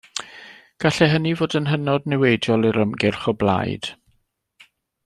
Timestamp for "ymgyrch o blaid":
2.87-3.93